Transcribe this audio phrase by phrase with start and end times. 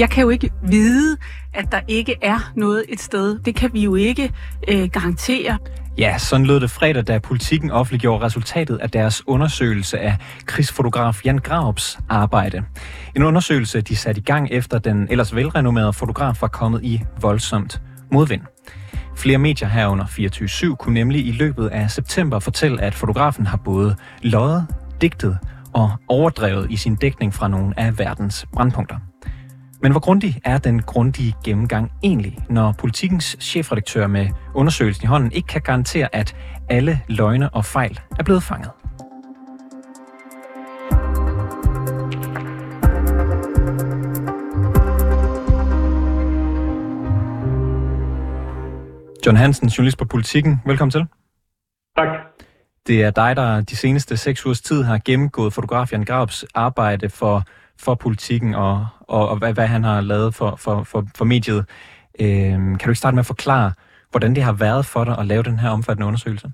[0.00, 1.16] Jeg kan jo ikke vide,
[1.54, 3.38] at der ikke er noget et sted.
[3.38, 4.32] Det kan vi jo ikke
[4.68, 5.58] øh, garantere.
[5.98, 11.38] Ja, sådan lød det fredag, da politikken offentliggjorde resultatet af deres undersøgelse af krigsfotograf Jan
[11.38, 12.62] Graups arbejde.
[13.16, 17.80] En undersøgelse, de satte i gang efter den ellers velrenommerede fotograf var kommet i voldsomt
[18.12, 18.42] modvind.
[19.16, 20.04] Flere medier herunder
[20.72, 24.66] 24-7 kunne nemlig i løbet af september fortælle, at fotografen har både løjet,
[25.00, 25.38] digtet
[25.74, 28.96] og overdrevet i sin dækning fra nogle af verdens brandpunkter.
[29.82, 35.32] Men hvor grundig er den grundige gennemgang egentlig, når politikens chefredaktør med undersøgelsen i hånden
[35.32, 36.36] ikke kan garantere, at
[36.68, 38.70] alle løgne og fejl er blevet fanget?
[49.26, 50.60] John Hansen, journalist på Politiken.
[50.66, 51.06] Velkommen til.
[51.96, 52.08] Tak.
[52.86, 57.08] Det er dig, der de seneste seks ugers tid har gennemgået fotograf Jan Grabs arbejde
[57.08, 57.44] for,
[57.84, 61.62] for politikken og, og, og hvad, hvad han har lavet for, for, for, for mediet.
[62.22, 63.72] Øhm, kan du ikke starte med at forklare,
[64.10, 66.48] hvordan det har været for dig at lave den her omfattende undersøgelse?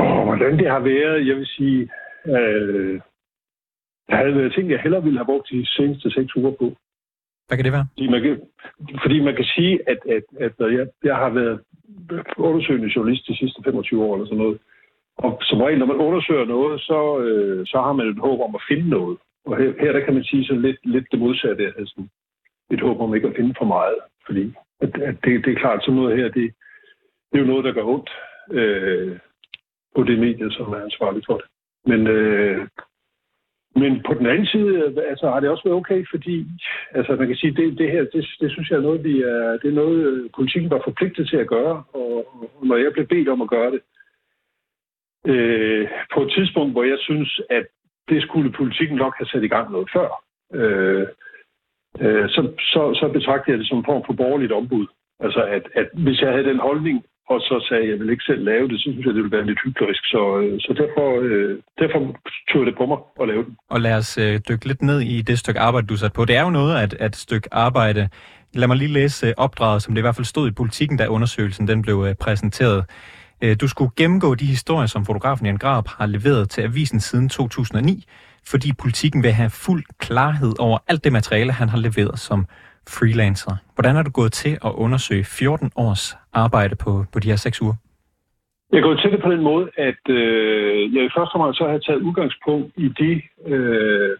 [0.00, 1.80] Oh, hvordan det har været, jeg vil sige,
[2.26, 3.00] øh,
[4.08, 6.66] der havde været ting, jeg hellere ville have brugt de seneste seks uger på.
[7.46, 7.86] Hvad kan det være?
[7.92, 8.40] Fordi man kan,
[9.02, 11.60] fordi man kan sige, at, at, at jeg, jeg har været
[12.36, 14.58] undersøgende journalist de sidste 25 år eller sådan noget.
[15.18, 18.54] Og som regel, når man undersøger noget, så, øh, så har man et håb om
[18.54, 19.18] at finde noget.
[19.46, 21.64] Og her, her der kan man sige så lidt, lidt det modsatte.
[21.78, 22.02] Altså
[22.70, 23.98] et håb om ikke at finde for meget.
[24.26, 26.54] Fordi at, at det, det er klart, sådan noget her, det,
[27.32, 28.10] det er jo noget, der gør ondt
[28.50, 29.18] øh,
[29.96, 31.46] på det medie, som er ansvarligt for det.
[31.86, 32.68] Men øh,
[33.82, 36.46] men på den anden side, altså, har det også været okay, fordi
[36.90, 39.58] altså, man kan sige, det, det her, det, det synes jeg er noget, vi er,
[39.62, 43.06] det er noget, øh, politikken var forpligtet til at gøre, og, og når jeg blev
[43.06, 43.80] bedt om at gøre det,
[45.32, 47.66] øh, på et tidspunkt, hvor jeg synes, at
[48.08, 50.08] det skulle politikken nok have sat i gang noget før,
[50.54, 51.06] øh,
[52.00, 54.86] øh, så, så, så betragter jeg det som en form for borgerligt ombud.
[55.20, 58.10] Altså, at, at hvis jeg havde den holdning, og så sagde jeg, at jeg vil
[58.10, 60.04] ikke selv lave det, så synes jeg, det ville være lidt hyklerisk.
[60.04, 61.98] Så, øh, så derfor, øh, derfor
[62.50, 63.56] tog jeg det på mig at lave den.
[63.70, 66.24] Og lad os øh, dykke lidt ned i det stykke arbejde, du satte på.
[66.24, 68.08] Det er jo noget at, at stykke arbejde.
[68.54, 71.06] Lad mig lige læse øh, opdraget, som det i hvert fald stod i politikken, da
[71.06, 72.84] undersøgelsen den blev øh, præsenteret.
[73.42, 77.28] Øh, du skulle gennemgå de historier, som fotografen Jan Grab har leveret til avisen siden
[77.28, 78.04] 2009,
[78.46, 82.46] fordi politikken vil have fuld klarhed over alt det materiale, han har leveret som
[82.88, 83.56] freelancer.
[83.74, 87.62] Hvordan er du gået til at undersøge 14 års arbejde på, på de her seks
[87.62, 87.74] uger?
[88.72, 91.78] Jeg går til det på den måde, at øh, jeg i første omgang så har
[91.78, 93.22] taget udgangspunkt i de
[93.52, 94.16] øh,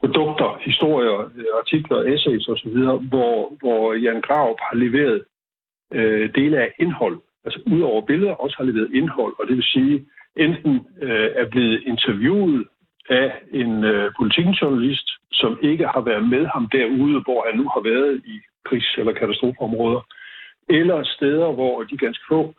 [0.00, 2.78] produkter, historier, øh, artikler, essays osv.,
[3.12, 5.22] hvor, hvor Jan Graup har leveret
[5.92, 7.18] øh, dele af indhold.
[7.44, 11.46] Altså ud over billeder også har leveret indhold, og det vil sige, enten øh, er
[11.50, 12.66] blevet interviewet
[13.08, 17.80] af en øh, politikjournalist, som ikke har været med ham derude, hvor han nu har
[17.80, 20.00] været i krigs- eller katastrofeområder,
[20.68, 22.54] eller steder, hvor de ganske få,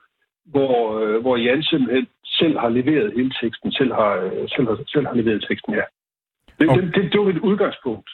[0.45, 4.77] hvor, øh, hvor Jan simpelthen selv har leveret hele teksten, selv har, øh, selv har,
[4.87, 5.85] selv har leveret teksten, ja.
[6.59, 6.81] Det, okay.
[6.81, 8.09] det, det, det var et udgangspunkt.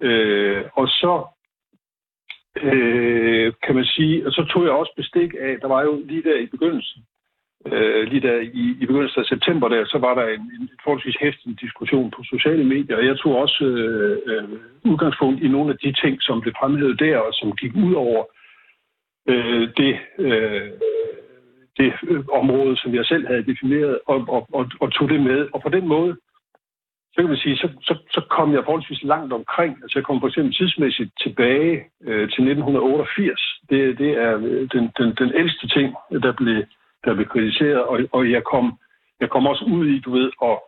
[0.00, 1.24] Øh, og så
[2.62, 6.22] øh, kan man sige, og så tog jeg også bestik af, der var jo lige
[6.22, 7.02] der i begyndelsen,
[7.66, 11.16] øh, lige der i, i begyndelsen af september, der, så var der en, en forholdsvis
[11.20, 14.48] hæftig diskussion på sociale medier, og jeg tog også øh, øh,
[14.84, 18.24] udgangspunkt i nogle af de ting, som blev fremhævet der, og som gik ud over
[19.28, 20.70] øh, det, øh,
[21.78, 25.48] det øh, område, som jeg selv havde defineret, og, og, og, og tog det med.
[25.52, 26.16] Og på den måde,
[27.16, 29.78] så kan man sige, så, så, så kom jeg forholdsvis langt omkring.
[29.82, 33.40] Altså jeg kom for eksempel tidsmæssigt tilbage øh, til 1988.
[33.70, 36.64] Det, det er øh, den, den, den ældste ting, der blev
[37.04, 38.78] der blev kritiseret, og, og jeg, kom,
[39.20, 40.58] jeg kom også ud i, du ved, at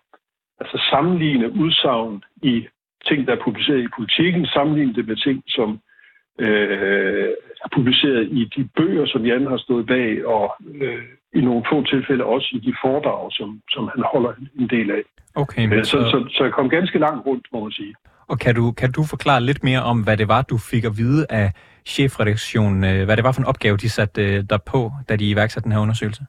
[0.60, 2.66] altså sammenligne udsagn i
[3.08, 5.80] ting, der er publiceret i politikken, sammenligne det med ting, som
[6.38, 7.28] øh,
[7.68, 10.44] er publiceret i de bøger, som Jan har stået bag, og
[10.82, 11.02] øh,
[11.34, 15.02] i nogle få tilfælde også i de foredrag, som, som han holder en del af.
[15.34, 17.94] Okay, men øh, så, så, så jeg kom ganske langt rundt, må man sige.
[18.28, 20.96] Og kan du, kan du forklare lidt mere om, hvad det var, du fik at
[20.96, 21.52] vide af
[21.86, 25.30] chefredaktionen, øh, hvad det var for en opgave, de satte øh, der på, da de
[25.30, 26.22] iværksatte den her undersøgelse?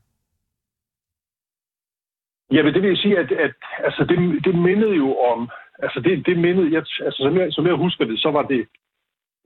[2.52, 5.50] Ja, men det vil jeg sige, at, at altså det, det mindede jo om,
[5.84, 8.68] altså det, det mindede, jeg, altså som jeg, som jeg husker det, så var det,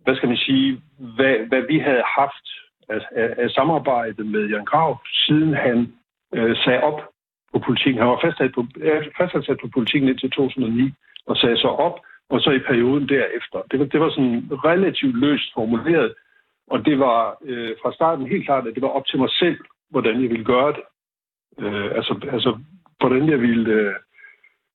[0.03, 2.45] hvad skal man sige, hvad, hvad vi havde haft
[2.89, 5.93] af, af, af samarbejde med Jan Grav, siden han
[6.33, 7.01] øh, sagde op
[7.53, 8.01] på politikken.
[8.01, 10.91] Han var fastsat på, øh, fastsat på politikken indtil 2009,
[11.25, 13.59] og sagde så op, og så i perioden derefter.
[13.71, 16.13] Det var, det var sådan relativt løst formuleret,
[16.67, 19.57] og det var øh, fra starten helt klart, at det var op til mig selv,
[19.89, 20.83] hvordan jeg ville gøre det.
[21.59, 22.59] Øh, altså, altså,
[22.99, 23.93] hvordan jeg ville, øh,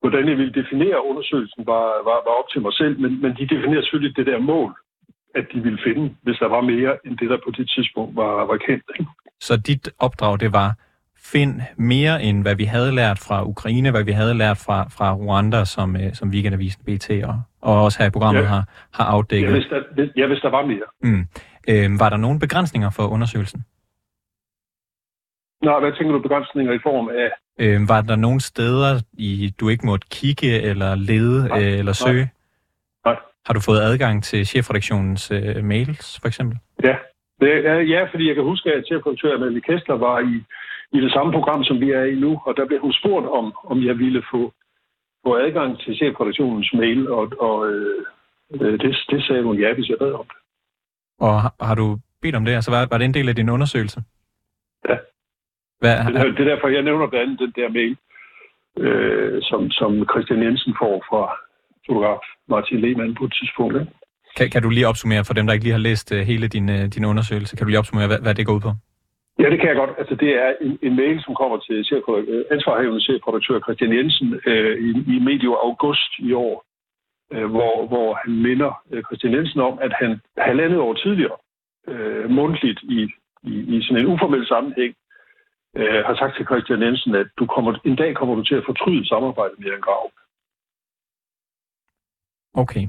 [0.01, 3.47] hvordan jeg ville definere undersøgelsen, var, var, var op til mig selv, men, men de
[3.55, 4.71] definerer selvfølgelig det der mål,
[5.35, 8.45] at de ville finde, hvis der var mere end det, der på det tidspunkt var,
[8.47, 8.85] var kendt.
[8.99, 9.11] Ikke?
[9.41, 10.75] Så dit opdrag, det var,
[11.33, 15.15] find mere end hvad vi havde lært fra Ukraine, hvad vi havde lært fra, fra
[15.15, 18.47] Rwanda, som, øh, som Weekendavisen BT og, og også her i programmet ja.
[18.47, 19.49] har, har afdækket.
[19.49, 20.89] Ja hvis, der, hvis, ja, hvis der var mere.
[21.03, 21.25] Mm.
[21.69, 23.65] Øh, var der nogle begrænsninger for undersøgelsen?
[25.65, 27.31] Nej, hvad tænker du begrænsninger i form af?
[27.61, 31.93] Øh, var der nogle steder, i du ikke måtte kigge eller lede nej, øh, eller
[31.93, 32.23] søge?
[32.23, 32.38] Nej.
[33.49, 36.59] Har du fået adgang til chefredaktionens øh, mails, for eksempel?
[36.85, 36.97] Ja.
[37.41, 37.53] Det,
[37.95, 40.37] ja, fordi jeg kan huske, at chefredaktør Amalie Kessler var i,
[40.97, 43.47] i det samme program, som vi er i nu, og der blev hun spurgt om,
[43.65, 44.53] om jeg ville få,
[45.27, 48.05] få adgang til chefredaktionens mail, og, og øh,
[48.55, 50.39] øh det, det sagde hun ja, hvis jeg bad om det.
[51.21, 52.53] Og har, har du bedt om det?
[52.53, 54.01] Altså, var, var det en del af din undersøgelse?
[54.89, 54.97] Ja.
[55.81, 57.97] Hvad, det, er, det er derfor, jeg nævner blandt andet den der mail,
[58.79, 61.48] øh, som, som Christian Jensen får fra
[61.89, 63.75] fotograf Martin Lehmann på et tidspunkt.
[63.81, 63.93] Ikke?
[64.37, 66.69] Kan, kan du lige opsummere for dem, der ikke lige har læst uh, hele din,
[66.69, 67.57] uh, din undersøgelse?
[67.57, 68.73] Kan du lige opsummere, hvad, hvad det går ud på?
[69.41, 69.91] Ja, det kan jeg godt.
[69.99, 74.75] Altså, det er en, en mail, som kommer til øh, ansvarhavende chefredaktør Christian Jensen øh,
[74.89, 76.65] i, i medio august i år,
[77.33, 81.37] øh, hvor, hvor han minder øh, Christian Jensen om, at han halvandet år tidligere,
[81.89, 83.01] øh, mundtligt i,
[83.43, 84.95] i, i sådan en uformel sammenhæng,
[85.77, 88.67] øh, har sagt til Christian Jensen, at du kommer, en dag kommer du til at
[88.67, 90.11] fortryde samarbejdet med Jan Grav.
[92.63, 92.85] Okay.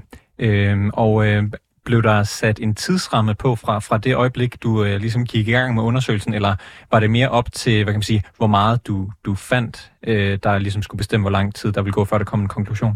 [0.46, 1.44] Øhm, og øh,
[1.86, 5.52] blev der sat en tidsramme på fra, fra det øjeblik, du øh, ligesom gik i
[5.52, 6.54] gang med undersøgelsen, eller
[6.92, 9.76] var det mere op til, hvad kan man sige, hvor meget du, du fandt,
[10.08, 12.56] øh, der ligesom skulle bestemme, hvor lang tid der ville gå, før der kom en
[12.58, 12.96] konklusion?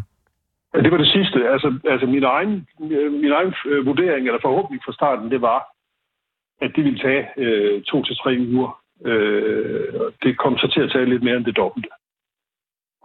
[0.73, 1.37] Ja, det var det sidste.
[1.53, 5.59] Altså, altså min egen, øh, min egen øh, vurdering, eller forhåbning fra starten, det var,
[6.61, 10.91] at det ville tage øh, to til tre uger Øh, det kom så til at
[10.91, 11.89] tage lidt mere end det dobbelte.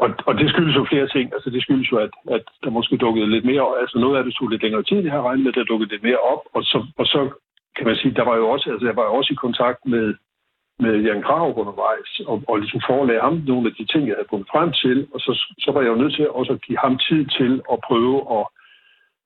[0.03, 1.27] Og, og det skyldes jo flere ting.
[1.35, 4.35] Altså det skyldes jo, at, at der måske dukkede lidt mere, altså noget af det
[4.35, 6.79] tog lidt længere tid, det her regnet med, der dukkede lidt mere op, og så,
[6.99, 7.21] og så
[7.77, 10.15] kan man sige, der var jo også, altså jeg var jo også i kontakt med,
[10.79, 14.31] med Jan Krav undervejs, og, og ligesom forelære ham nogle af de ting, jeg havde
[14.31, 16.99] kommet frem til, og så, så var jeg jo nødt til også at give ham
[17.09, 18.45] tid til at prøve at,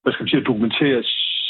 [0.03, 1.03] hvad skal man sige, at dokumentere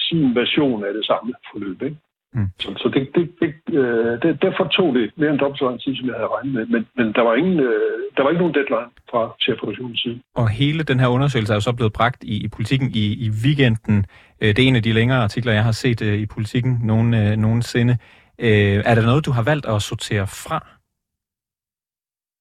[0.08, 1.82] sin version af det samme forløb.
[1.82, 1.96] Ikke?
[2.34, 2.48] Mm.
[2.58, 5.80] Så, så det, det, det, øh, det, derfor tog det mere end dobbelt så lang
[5.80, 6.66] tid, som jeg havde regnet med.
[6.66, 10.20] Men, men der, var ingen, øh, der var ikke nogen deadline fra chefproduktionens side.
[10.34, 13.28] Og hele den her undersøgelse er jo så blevet bragt i, i politikken i, i
[13.44, 14.06] weekenden.
[14.40, 17.14] Øh, det er en af de længere artikler, jeg har set øh, i politikken nogen,
[17.14, 17.98] øh, nogensinde.
[18.38, 20.58] Øh, er der noget, du har valgt at sortere fra,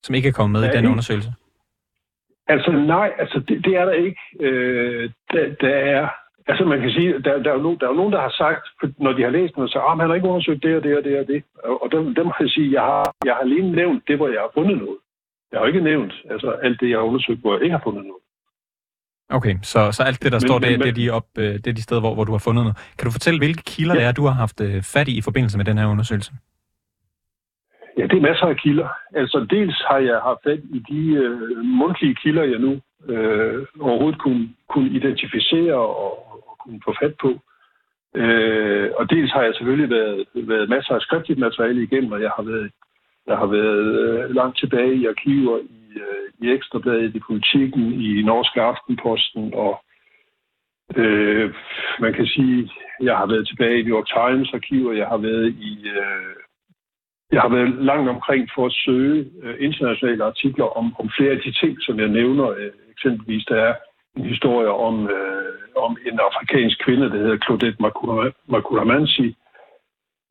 [0.04, 1.34] som ikke er kommet med ja, i den undersøgelse?
[2.48, 4.22] Altså nej, altså det, det er der ikke.
[4.40, 6.10] Øh, der, der er
[6.48, 8.34] Altså man kan sige, der, der, er jo nogen, der er jo nogen, der har
[8.44, 8.64] sagt,
[8.98, 11.04] når de har læst noget, så ah, han har ikke undersøgt det og det og
[11.04, 11.44] det og det.
[11.64, 14.42] Og dem, dem har jeg sige, jeg har, jeg har alene nævnt det, hvor jeg
[14.42, 14.98] har fundet noget.
[15.52, 18.04] Jeg har ikke nævnt altså, alt det, jeg har undersøgt, hvor jeg ikke har fundet
[18.04, 18.24] noget.
[19.30, 21.54] Okay, så, så alt det, der men, står der, men, det, er de op, øh,
[21.54, 22.78] det er de steder, hvor, hvor du har fundet noget.
[22.98, 24.00] Kan du fortælle, hvilke kilder ja.
[24.00, 26.32] det er, du har haft øh, fat i i forbindelse med den her undersøgelse?
[27.98, 28.90] Ja, det er masser af kilder.
[29.16, 32.72] Altså dels har jeg haft fat i de øh, mundtlige kilder, jeg nu
[33.14, 36.31] øh, overhovedet kunne, kunne identificere og,
[36.64, 37.32] kunne få fat på.
[38.16, 42.32] Øh, og dels har jeg selvfølgelig været, været masser af skriftligt materiale igennem, og jeg
[42.36, 42.72] har været,
[43.28, 48.22] jeg har været øh, langt tilbage i arkiver, i, øh, i Ekstrabladet, i Politikken, i
[48.22, 49.84] Norske Aftenposten, og
[50.96, 51.54] øh,
[52.00, 55.48] man kan sige, jeg har været tilbage i New York Times arkiver, jeg har været
[55.48, 55.88] i...
[55.88, 56.36] Øh,
[57.32, 61.42] jeg har været langt omkring for at søge øh, internationale artikler om, om flere af
[61.46, 62.50] de ting, som jeg nævner.
[62.50, 63.76] Øh, eksempelvis, der er
[64.18, 67.82] en historie om, øh, om en afrikansk kvinde, der hedder Claudette
[68.48, 69.36] Makulamansi,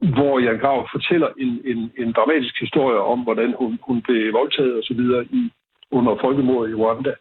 [0.00, 4.76] hvor Jan Grav fortæller en, en, en dramatisk historie om, hvordan hun, hun blev voldtaget
[4.76, 5.52] og så videre i,
[5.90, 7.14] under folkemordet i Rwanda.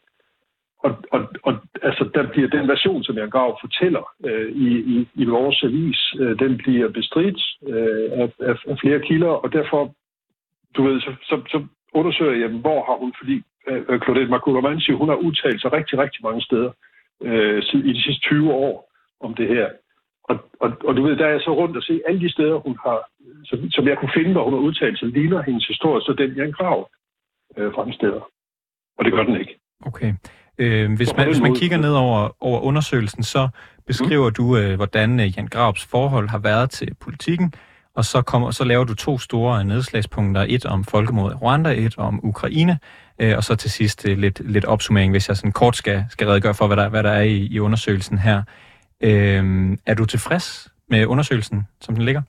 [0.84, 5.08] Og, og, og altså, der bliver den version, som Jan Grav fortæller øh, i, i,
[5.16, 9.94] i vores avis, øh, den bliver bestridt øh, af, af, af flere kilder, og derfor,
[10.76, 15.10] du ved, så, så, så undersøger jeg, hvor har hun, fordi øh, Claudette Makulamansi, hun
[15.10, 16.72] har udtalt sig rigtig, rigtig mange steder
[17.22, 19.68] øh, i de sidste 20 år om det her.
[20.24, 22.56] Og, og, og du ved, der er jeg så rundt og se alle de steder,
[22.56, 23.00] hun har,
[23.46, 26.32] som, som jeg kunne finde, hvor hun har udtalt sig, ligner hendes historie, så den
[26.38, 26.90] Jan Grav
[27.58, 28.22] øh, fremstiller.
[28.98, 29.60] Og det gør den ikke.
[29.86, 30.14] Okay.
[30.58, 33.50] Øh, hvis, man, hvis man kigger ned over, over undersøgelsen, så
[33.88, 34.34] beskriver mm.
[34.34, 37.54] du, øh, hvordan øh, Jan Graups forhold har været til politikken,
[37.96, 41.98] og så, kommer, så laver du to store nedslagspunkter, et om folkemordet i Rwanda, et
[41.98, 42.80] om Ukraine,
[43.22, 46.28] øh, og så til sidst øh, lidt, lidt opsummering, hvis jeg sådan kort skal, skal
[46.28, 48.38] redegøre for, hvad der, hvad der er i, i undersøgelsen her.
[49.04, 49.44] Øh,
[49.86, 52.22] er du tilfreds med undersøgelsen, som den ligger?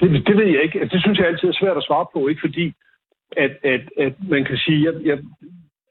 [0.00, 0.88] Det, det ved jeg ikke.
[0.92, 2.74] Det synes jeg altid er svært at svare på, ikke fordi
[3.36, 5.18] at, at, at man kan sige, at jeg,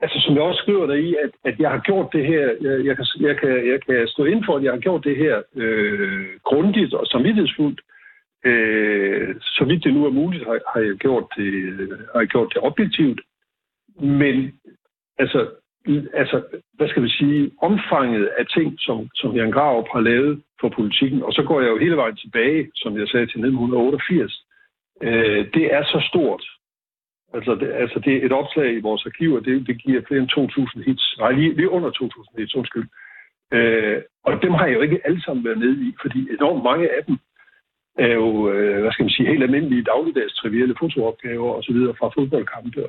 [0.01, 2.85] altså som jeg også skriver der i, at, at jeg har gjort det her, jeg,
[2.87, 5.41] jeg, kan, jeg, kan, jeg kan stå ind for, at jeg har gjort det her
[5.55, 7.81] øh, grundigt og samvittighedsfuldt.
[8.45, 11.49] Øh, så vidt det nu er muligt, har, har, jeg gjort det,
[12.13, 13.21] har jeg gjort det objektivt.
[13.99, 14.59] Men
[15.17, 15.49] altså,
[16.13, 20.69] altså, hvad skal vi sige, omfanget af ting, som, som Jan Graup har lavet for
[20.69, 24.45] politikken, og så går jeg jo hele vejen tilbage, som jeg sagde, til 1988,
[25.01, 26.43] øh, det er så stort.
[27.33, 30.31] Altså det, altså, det er et opslag i vores arkiver, det, det giver flere end
[30.79, 31.15] 2.000 hits.
[31.17, 32.87] Nej, lige, lige under 2.000 hits, undskyld.
[33.53, 36.89] Øh, og dem har jeg jo ikke alle sammen været nede i, fordi enormt mange
[36.97, 37.17] af dem
[37.99, 41.79] er jo, øh, hvad skal man sige, helt almindelige dagligdags trivielle fotoopgaver osv.
[41.99, 42.83] fra fodboldkampe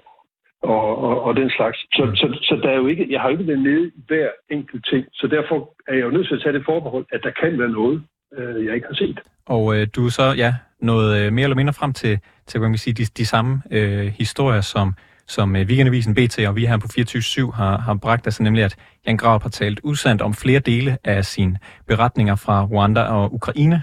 [0.62, 1.78] og, og, og den slags.
[1.96, 2.16] Så, mm.
[2.16, 4.86] så, så der er jo ikke, jeg har jo ikke været nede i hver enkelt
[4.90, 7.58] ting, så derfor er jeg jo nødt til at tage det forbehold, at der kan
[7.58, 8.02] være noget,
[8.38, 9.20] øh, jeg ikke har set.
[9.46, 12.68] Og øh, du er så, ja, noget øh, mere eller mindre frem til, til hvad
[12.68, 14.94] man sige, de, de samme øh, historier, som,
[15.26, 18.76] som øh, Weekendavisen BT og vi her på 24 har, har bragt, altså nemlig, at
[19.06, 23.82] Jan Graup har talt usandt om flere dele af sine beretninger fra Rwanda og Ukraine.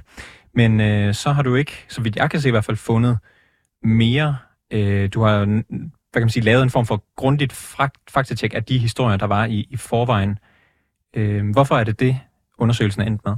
[0.53, 3.17] Men øh, så har du ikke, så vidt jeg kan se i hvert fald, fundet
[3.83, 4.37] mere.
[4.73, 5.63] Øh, du har
[6.13, 7.53] hvad kan man sige, lavet en form for grundigt
[8.13, 10.37] faktatjek af de historier, der var i, i forvejen.
[11.17, 12.15] Øh, hvorfor er det det,
[12.57, 13.35] undersøgelsen er endt med?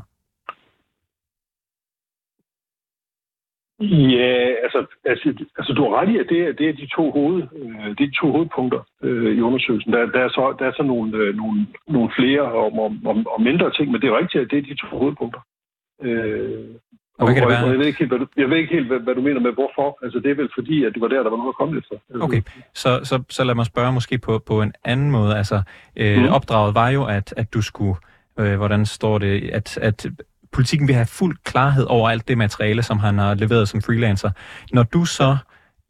[4.17, 4.33] Ja,
[4.65, 7.43] altså, altså, altså du har ret i, at det er, det er de to hoved,
[7.55, 9.93] øh, det er de to hovedpunkter øh, i undersøgelsen.
[9.93, 13.15] Der, der, er så, der er så nogle, øh, nogle, nogle flere og, og, og,
[13.33, 15.41] og mindre ting, men det er rigtigt, at det er de to hovedpunkter.
[16.01, 16.75] Øh,
[17.17, 17.67] og, hvad kan det være?
[17.67, 19.51] Jeg ved ikke helt, hvad du, jeg ved ikke helt hvad, hvad du mener med
[19.51, 19.97] hvorfor.
[20.03, 21.95] Altså, det er vel fordi, at det var der, der var noget at komme efter.
[22.21, 22.41] Okay,
[22.73, 25.37] så, så, så lad mig spørge måske på, på en anden måde.
[25.37, 25.61] Altså,
[25.95, 26.27] øh, mm.
[26.27, 27.95] opdraget var jo, at, at du skulle,
[28.39, 30.05] øh, hvordan står det, at, at
[30.51, 34.31] politikken vil have fuld klarhed over alt det materiale, som han har leveret som freelancer.
[34.73, 35.37] Når du så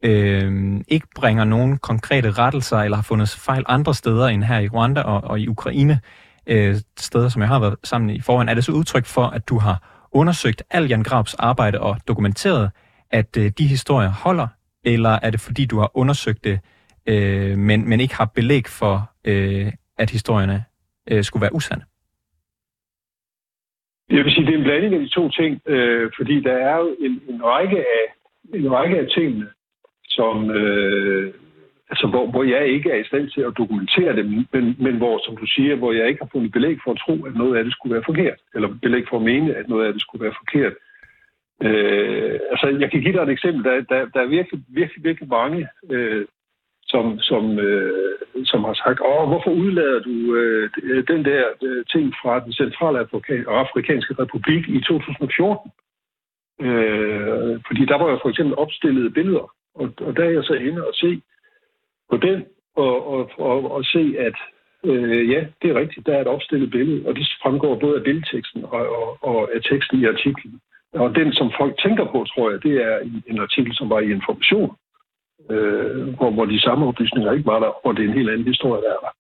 [0.03, 4.67] øh, ikke bringer nogen konkrete rettelser, eller har fundet fejl andre steder end her i
[4.67, 5.99] Rwanda og, og i Ukraine,
[6.47, 9.49] øh, steder, som jeg har været sammen i forhånd, er det så udtryk for, at
[9.49, 12.71] du har undersøgt al Jan Grabs arbejde og dokumenteret,
[13.11, 14.47] at øh, de historier holder,
[14.83, 16.59] eller er det fordi, du har undersøgt det,
[17.07, 18.95] øh, men, men ikke har belæg for,
[19.25, 20.63] øh, at historierne
[21.11, 21.85] øh, skulle være usande?
[24.09, 26.77] Jeg vil sige, det er en blanding af de to ting, øh, fordi der er
[26.77, 28.05] jo en, en, række af,
[28.53, 29.47] en række af tingene,
[30.07, 31.33] som, øh,
[31.89, 35.15] altså, hvor, hvor jeg ikke er i stand til at dokumentere det, men, men hvor,
[35.25, 37.63] som du siger, hvor jeg ikke har fundet belæg for at tro, at noget af
[37.63, 40.39] det skulle være forkert, eller belæg for at mene, at noget af det skulle være
[40.41, 40.73] forkert.
[41.63, 43.63] Øh, altså, jeg kan give dig et eksempel.
[43.63, 46.25] Der, der, der er virkelig, virkelig, virkelig mange, øh,
[46.87, 50.69] som, som, øh, som har sagt, Åh, hvorfor udlader du øh,
[51.07, 52.99] den der øh, ting fra den centrale
[53.47, 55.71] afrikanske republik i 2014?
[56.61, 60.53] Øh, fordi der var jo for eksempel opstillede billeder, og, og der er jeg så
[60.53, 61.21] inde og se,
[62.09, 62.45] på den
[62.75, 64.37] og, og, og, og se, at
[64.85, 68.03] øh, ja, det er rigtigt, der er et opstillet billede, og det fremgår både af
[68.03, 70.59] billedteksten og, og, og af teksten i artiklen.
[70.93, 74.11] Og den, som folk tænker på, tror jeg, det er en artikel, som var i
[74.11, 74.71] Information,
[75.51, 78.47] øh, hvor, hvor de samme oplysninger ikke var der, og det er en helt anden
[78.47, 79.13] historie, der er der.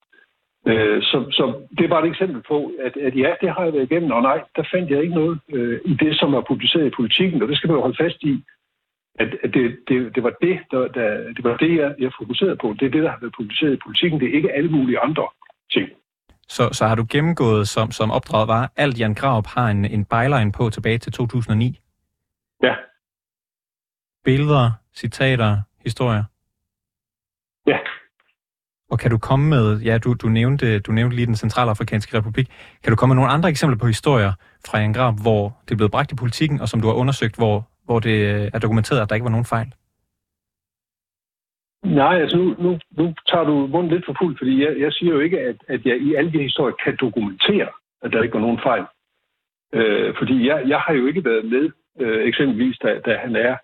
[0.67, 3.73] Øh, så, så det er bare et eksempel på, at, at ja, det har jeg
[3.73, 6.85] været igennem, og nej, der fandt jeg ikke noget øh, i det, som er publiceret
[6.87, 8.43] i politikken, og det skal man jo holde fast i
[9.19, 12.75] at, det, det, det var det, der, der, det, var det jeg, jeg fokuserede på.
[12.79, 14.19] Det er det, der har været publiceret i politikken.
[14.19, 15.27] Det er ikke alle mulige andre
[15.71, 15.89] ting.
[16.47, 20.05] Så, så har du gennemgået, som, som opdraget var, alt Jan Graup har en, en
[20.05, 21.79] byline på tilbage til 2009?
[22.63, 22.75] Ja.
[24.23, 26.23] Billeder, citater, historier?
[27.67, 27.77] Ja.
[28.89, 32.47] Og kan du komme med, ja, du, du, nævnte, du nævnte lige den centralafrikanske republik,
[32.83, 34.33] kan du komme med nogle andre eksempler på historier
[34.67, 37.35] fra Jan Graup, hvor det er blevet bragt i politikken, og som du har undersøgt,
[37.35, 39.73] hvor, hvor det øh, er dokumenteret, at der ikke var nogen fejl?
[41.85, 45.13] Nej, altså nu, nu, nu tager du munden lidt for fuld, fordi jeg, jeg siger
[45.13, 47.69] jo ikke, at, at jeg i alle de historier kan dokumentere,
[48.01, 48.85] at der ikke var nogen fejl.
[49.73, 53.55] Øh, fordi jeg, jeg har jo ikke været med, øh, eksempelvis da, da han er,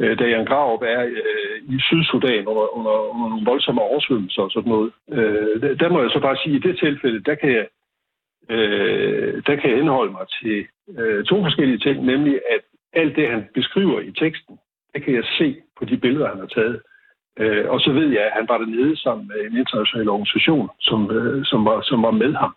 [0.00, 4.50] øh, da Jan Graup er øh, i Sydsudan under, under, under nogle voldsomme oversvømmelser og
[4.50, 4.92] sådan noget.
[5.10, 7.66] Øh, der, der må jeg så bare sige, at i det tilfælde, der kan jeg,
[8.50, 10.66] øh, der kan jeg indholde mig til
[10.98, 12.60] øh, to forskellige ting, nemlig at
[12.92, 14.58] alt det, han beskriver i teksten,
[14.94, 16.82] det kan jeg se på de billeder, han har taget.
[17.38, 20.70] Øh, og så ved jeg, at han var dernede sammen med øh, en international organisation,
[20.80, 22.54] som, øh, som, var, som var med ham.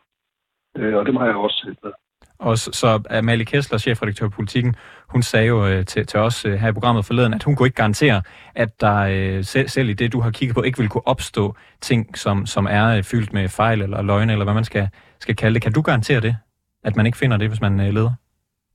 [0.78, 1.92] Øh, og det har jeg også set med.
[2.40, 4.75] Og så, så Amalie Kessler, chefredaktør på Politiken,
[5.10, 7.68] hun sagde jo øh, til, til os øh, her i programmet forleden, at hun kunne
[7.68, 8.22] ikke garantere,
[8.56, 11.56] at der øh, selv, selv i det, du har kigget på, ikke vil kunne opstå
[11.82, 15.36] ting, som, som er øh, fyldt med fejl eller løgne, eller hvad man skal, skal
[15.36, 15.62] kalde det.
[15.62, 16.36] Kan du garantere det,
[16.84, 18.12] at man ikke finder det, hvis man øh, leder?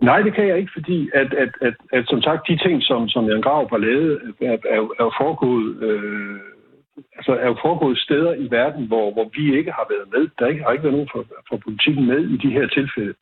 [0.00, 3.08] Nej, det kan jeg ikke, fordi at, at, at, at som sagt, de ting, som,
[3.08, 6.40] som Jan Grav har lavet, er, er, er foregået, øh,
[7.16, 10.28] altså er jo foregået steder i verden, hvor, hvor vi ikke har været med.
[10.38, 13.14] Der ikke, har ikke været nogen fra, fra politikken med i de her tilfælde.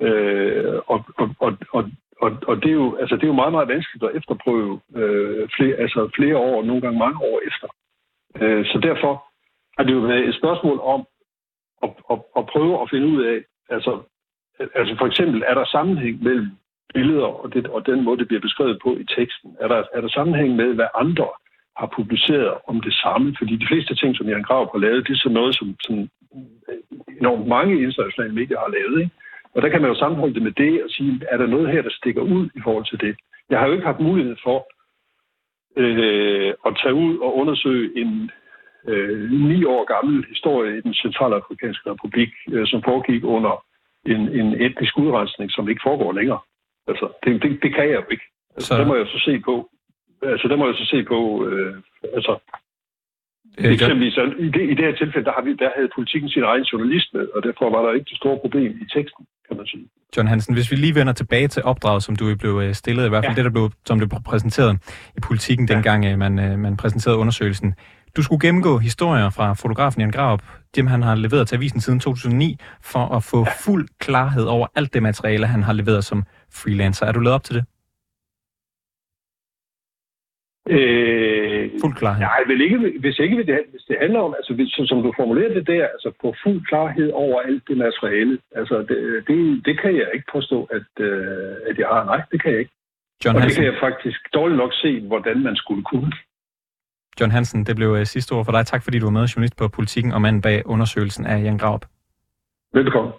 [0.00, 1.90] Øh, og, og, og, og,
[2.20, 5.48] og, og det, er jo, altså, det er jo meget, meget vanskeligt at efterprøve øh,
[5.56, 7.68] flere, altså flere år, nogle gange mange år efter.
[8.40, 9.12] Øh, så derfor
[9.76, 11.06] har det jo været et spørgsmål om
[11.82, 13.92] at, at, at prøve at finde ud af, altså,
[14.74, 16.50] altså for eksempel, er der sammenhæng mellem
[16.94, 19.56] billeder og, det, og den måde, det bliver beskrevet på i teksten?
[19.60, 21.28] Er der, er der sammenhæng med, hvad andre
[21.76, 23.34] har publiceret om det samme?
[23.38, 25.94] Fordi de fleste ting, som Jan Grav har lavet, det er sådan noget, som, som
[27.20, 29.00] enormt mange internationale medier har lavet.
[29.02, 29.14] Ikke?
[29.54, 31.82] Og der kan man jo sammenholde det med det og sige, er der noget her,
[31.82, 33.16] der stikker ud i forhold til det?
[33.50, 34.58] Jeg har jo ikke haft mulighed for
[35.76, 38.30] øh, at tage ud og undersøge en
[38.88, 43.64] øh, ni år gammel historie i den centralafrikanske republik, øh, som foregik under
[44.12, 46.40] en, en etnisk udrensning, som ikke foregår længere.
[46.90, 48.26] Altså, det, det, det kan jeg jo ikke.
[48.54, 48.78] Altså, så...
[48.78, 49.54] Det må jeg så se på.
[50.22, 51.46] Altså, det må jeg så se på.
[51.46, 51.76] Øh,
[52.16, 52.38] altså,
[53.58, 56.42] Øh, Eksempelvis, i det, i det her tilfælde, der, har vi, der havde politikken sin
[56.42, 59.66] egen journalist med, og derfor var der ikke det store problem i teksten, kan man
[59.66, 59.84] sige.
[60.16, 63.08] John Hansen, hvis vi lige vender tilbage til opdraget, som du blev øh, stillet, i
[63.08, 63.42] hvert fald ja.
[63.42, 64.72] det, der blev, som blev præsenteret
[65.18, 65.74] i politikken, ja.
[65.74, 67.74] dengang øh, man, man præsenterede undersøgelsen.
[68.16, 70.42] Du skulle gennemgå historier fra fotografen Jan Graup,
[70.76, 74.94] dem han har leveret til avisen siden 2009, for at få fuld klarhed over alt
[74.94, 77.06] det materiale, han har leveret som freelancer.
[77.06, 77.64] Er du lavet op til det?
[80.74, 82.20] Øh, fuld klarhed?
[82.20, 85.54] Nej, vel ikke, hvis ikke det, hvis det handler om, altså hvis, som du formulerer
[85.54, 89.92] det der, altså på fuld klarhed over alt det materiale, altså det, det, det kan
[89.96, 92.04] jeg ikke påstå, at, øh, at jeg har.
[92.04, 92.74] Nej, det kan jeg ikke.
[93.24, 93.48] John og Hansen.
[93.48, 96.12] det kan jeg faktisk dårligt nok se, hvordan man skulle kunne.
[97.20, 98.66] John Hansen, det blev uh, sidste ord for dig.
[98.66, 101.86] Tak fordi du var med, journalist på Politikken og manden bag undersøgelsen af Jan Graup.
[102.74, 103.12] Velkommen.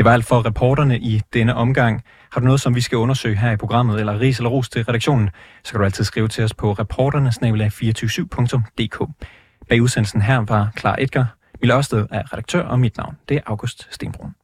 [0.00, 2.04] Det var alt for reporterne i denne omgang.
[2.32, 4.84] Har du noget, som vi skal undersøge her i programmet, eller ris eller ros til
[4.84, 5.30] redaktionen,
[5.64, 9.08] så kan du altid skrive til os på reporterne-247.dk.
[9.68, 11.36] Bag udsendelsen her var Klar Edgar.
[11.60, 14.34] Mille Ørsted er redaktør, og mit navn det er August Stenbrun.